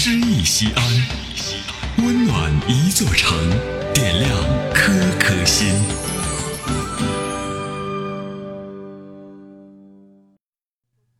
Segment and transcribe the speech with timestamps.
[0.00, 0.84] 诗意西安，
[1.96, 3.36] 温暖一座城，
[3.92, 4.30] 点亮
[4.72, 5.74] 颗颗心。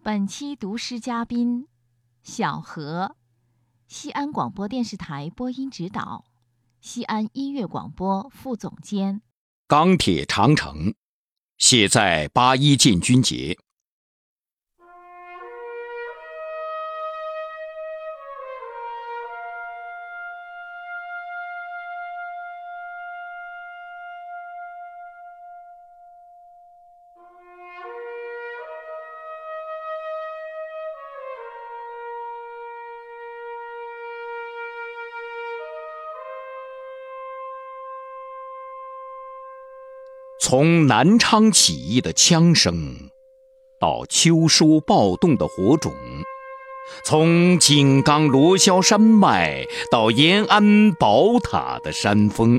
[0.00, 1.66] 本期读诗嘉宾：
[2.22, 3.16] 小何，
[3.88, 6.24] 西安广播电视台播音指导，
[6.80, 9.22] 西安音乐广播副总监。
[9.66, 10.94] 钢铁长城，
[11.56, 13.58] 写在八一建军节。
[40.50, 43.10] 从南昌起义的枪声，
[43.78, 45.92] 到秋收暴动的火种；
[47.04, 52.58] 从井冈罗霄山脉到延安宝塔的山峰，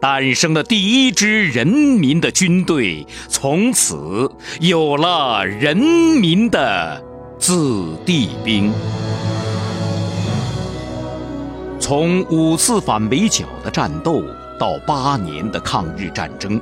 [0.00, 4.28] 诞生了第一支人民的军队，从此
[4.60, 7.00] 有了人民的
[7.38, 8.72] 子弟兵。
[11.78, 14.20] 从五次反围剿的战斗
[14.58, 16.60] 到八年的抗日战争。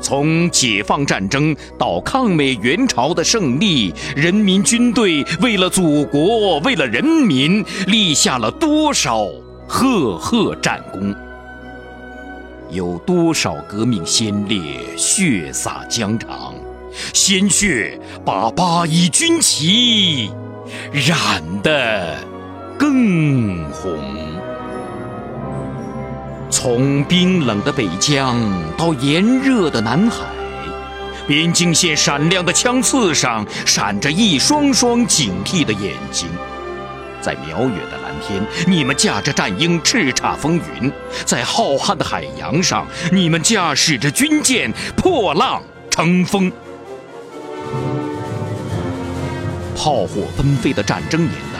[0.00, 9.26] 从解放战争到抗美援朝的胜利，人民军队为了祖国，为了人民，立下了多少
[9.66, 11.14] 赫赫战功？
[12.70, 14.60] 有多少革命先烈
[14.96, 16.54] 血洒疆场，
[17.14, 20.30] 鲜血把八一军旗
[20.92, 22.16] 染得
[22.78, 24.37] 更红？
[26.60, 28.36] 从冰冷的北疆
[28.76, 30.24] 到炎热的南海，
[31.24, 36.26] 边境线闪亮的枪刺上闪着一双双警惕的眼睛。
[37.20, 40.90] 在辽远的蓝天，你们驾着战鹰叱咤风云；
[41.24, 46.50] 在浩瀚的海洋上，你们驾驶着军舰破浪乘风。
[49.76, 51.57] 炮火纷飞的战争年代。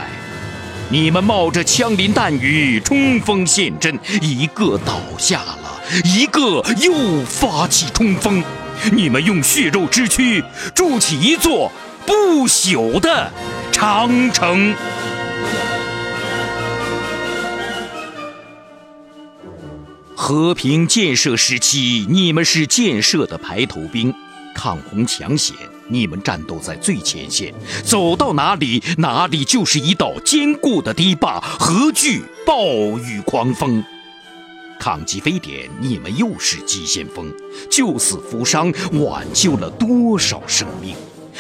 [0.90, 5.58] 你们冒着枪林弹雨冲锋陷阵，一个倒下了，
[6.02, 8.42] 一个又发起冲锋。
[8.92, 10.42] 你们用血肉之躯
[10.74, 11.70] 筑起一座
[12.06, 13.30] 不朽的
[13.70, 14.74] 长城。
[20.16, 24.14] 和平建设时期，你们是建设的排头兵。
[24.54, 25.54] 抗洪抢险，
[25.88, 33.82] 你们战斗在最前线，走到哪里，哪里就是一道坚固的堤坝，何惧暴雨狂风？
[34.78, 37.32] 抗击非典，你们又是急先锋，
[37.70, 40.94] 救死扶伤，挽救了多少生命？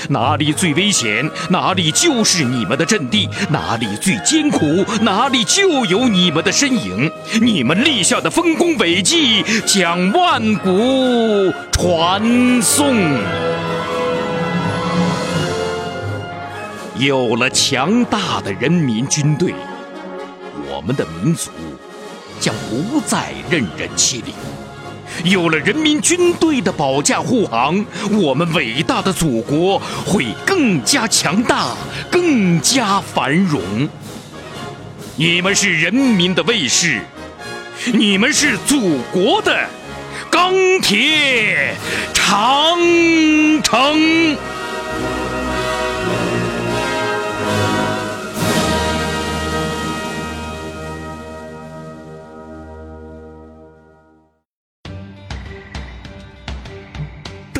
[0.08, 7.10] 哪里最危险，哪里就是你们的阵地；哪里最艰苦，哪里就有你们的身影。
[7.40, 13.47] 你们立下的丰功伟绩，将万古传颂。
[16.98, 19.54] 有了强大的人民军队，
[20.66, 21.50] 我们的民族
[22.40, 24.34] 将不再任人欺凌。
[25.24, 27.84] 有了人民军队的保驾护航，
[28.20, 31.76] 我们伟大的祖国会更加强大、
[32.10, 33.62] 更加繁荣。
[35.14, 37.00] 你们是人民的卫士，
[37.92, 39.56] 你们是祖国的
[40.30, 41.76] 钢铁
[42.12, 42.76] 长
[43.62, 44.36] 城。